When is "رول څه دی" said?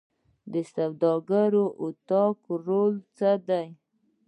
2.67-3.67